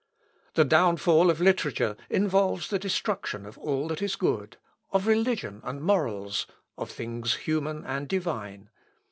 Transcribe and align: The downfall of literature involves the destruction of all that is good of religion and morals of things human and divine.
The 0.55 0.65
downfall 0.65 1.29
of 1.29 1.39
literature 1.39 1.95
involves 2.09 2.71
the 2.71 2.79
destruction 2.79 3.45
of 3.45 3.59
all 3.59 3.87
that 3.89 4.01
is 4.01 4.15
good 4.15 4.57
of 4.89 5.05
religion 5.05 5.61
and 5.63 5.79
morals 5.79 6.47
of 6.75 6.89
things 6.89 7.35
human 7.35 7.85
and 7.85 8.07
divine. 8.07 8.71